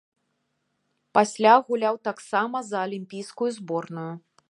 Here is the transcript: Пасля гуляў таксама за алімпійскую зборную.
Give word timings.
Пасля 1.17 1.51
гуляў 1.67 2.01
таксама 2.09 2.65
за 2.71 2.77
алімпійскую 2.89 3.51
зборную. 3.63 4.13